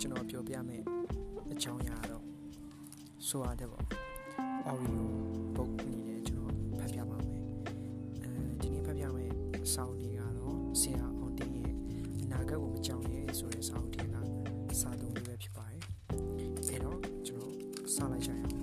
[0.00, 0.82] ကျွန်တော်ပြောပြမယ်
[1.52, 2.24] အကြောင်းအရာတော့
[3.26, 3.84] ဆိုရတဲ့ပေါ့
[4.70, 5.04] Oreo
[5.54, 7.42] book အနေနဲ့ကျွန်တော်ဖတ်ပြပါမယ်
[8.22, 8.30] အဲ
[8.60, 9.32] ဒီနေ့ဖတ်ပြမယ်
[9.64, 11.74] အစာအုပ်တွေကတော့ဆရာအောင်တင်းရဲ့
[12.22, 14.04] အနာဂတ်ကိုမကြောက်ရဲဆိုတဲ့စာအုပ်တွေ
[14.70, 15.82] ကစာသုံးလေးပဲဖြစ်ပါတယ်
[16.68, 17.54] အဲတော့ကျွန်တော်
[17.94, 18.56] စလိုက်ကြရအောင်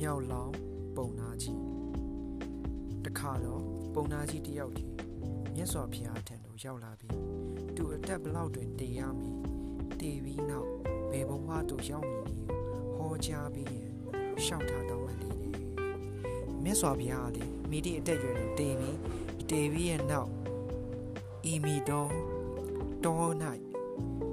[0.00, 0.52] မြောက်လောင်
[0.96, 1.60] ပုံနာကြီး
[3.04, 3.62] တခါတော့
[3.94, 4.90] ပုံနာကြီးတယောက်ကြီး
[5.58, 7.14] မြတ်စွာဘုရားထံသို့ရောက်လာပြီး
[7.76, 9.34] သူအသက်ဘလောက်တွင်တည်ရမည်
[10.00, 10.68] တည်ပြီးနောက်
[11.10, 12.46] ဘယ်ဘဝသို့ရောက်မည်နည်း
[12.96, 13.88] ဟောကြားပြီးရင်
[14.44, 15.54] ရှောက်ထားတောင်းပန်လေတယ်
[16.64, 18.98] မြတ်စွာဘုရားကလေမိတိအသက်ရွယ်တွင်တည်ပြီး
[19.50, 20.30] တည်ပြီးရဲ့နောက်
[21.52, 22.12] ဤမီတော်
[23.04, 23.22] တော၌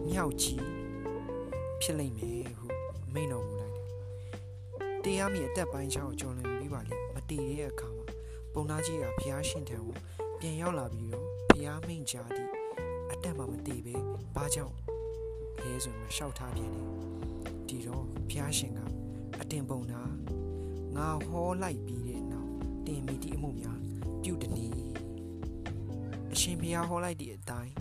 [0.09, 0.65] မြောက်ကြီး
[1.81, 2.67] ဖြစ်လိမ့်မယ်ဟု
[3.13, 3.87] မိန့်တော်မူလိုက်တယ်
[5.03, 8.05] တရားမီအသက်ပိုင်းချောင်းကျော်လွန်ပြီးပါလေမတည်တဲ့အခါမှာ
[8.53, 9.97] ပုံနာကြီးကဘုရားရှင်ထံကို
[10.45, 12.51] ပြန်ရောက်လာပြီးတော့ဘုရားမိန့်ကြားသည့်
[13.11, 13.95] အတက်မှမတည်ပဲ
[14.35, 14.75] ဘာကြောင့်
[15.61, 16.87] လဲဆိုမှရှောက်ထားပြန်တယ်
[17.67, 18.79] ဒီတော့ဘုရားရှင်က
[19.41, 20.01] အတင်ပုံနာ
[20.95, 22.51] ငါဟောလိုက်ပြီးတဲ့နောက်
[22.87, 23.79] တင်မိတိအမှုများ
[24.23, 24.75] ပြုတနည်း
[26.33, 27.73] အရှင်ဘုရားဟောလိုက်သည့်အတိုင်း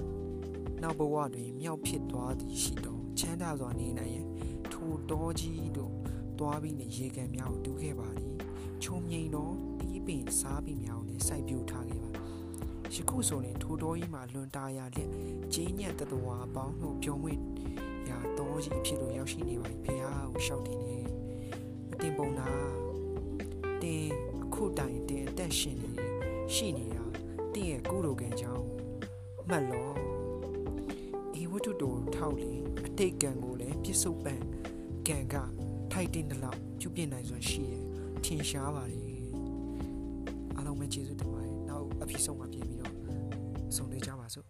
[0.83, 4.27] နောက်ဘဝတွင်မြောက်ဖြစ်သွားသည်ရှိတော့ချမ်းသာစွာနေနိုင်ရန်
[4.73, 5.95] ထိုတော်ကြီးတို့
[6.39, 8.33] တွားပြီးနေရေကန်များကိုတူးခဲ့ပါသည်
[8.83, 12.22] ချုံငိန်တော့တီးပင်စားပြီးများကိုလည်းစိုက်ပျိုးထားခဲ့ပါ
[12.95, 15.09] ယခုဆိုရင်ထိုတော်ကြီးမှာလွန်တာရလက်
[15.53, 17.33] ကျင်းညက်တတော်အပေါင်းတို့ပြုံးဝဲ
[18.09, 20.99] ရာတော်ကြီးအဖြစ်လို့ရောက်ရှိနေပါပြီဖះကိုရှောက်တင်နေ
[21.93, 22.49] အတင်ပုံနာ
[23.83, 24.07] တင်
[24.43, 26.13] အခုတိုင်တင်အသက်ရှင်နေတယ်
[26.55, 27.05] ရှိနေတာ
[27.55, 28.65] တင်ရဲ့ကုလိုကံကြောင့်
[29.49, 29.95] မှတ်လို့
[31.41, 32.53] ဤဝတ္ထုတော်ထောက်လေ
[32.87, 34.35] အတိတ်ကံကိုလည်းပြစ္ဆုတ်ပံ
[35.09, 35.35] ကံက
[35.93, 37.75] ထိုက်တင်တဲ့လောက်ပြုပြင်နိုင်စွမ်းရှိရ
[38.25, 39.12] ထင်ရှားပါတယ်အားလုံးပဲ
[40.93, 42.95] ကျေးဇူးတင်ပါတယ်နောက်အဖြစ်ဆုံးမှာပြင်ပြီးတော့
[43.77, 44.47] ဆုံတွေ့ကြပါစို့